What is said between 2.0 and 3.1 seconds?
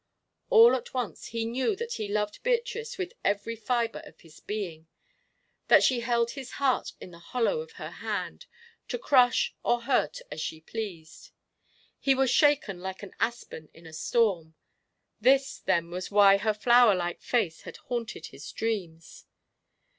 loved Beatrice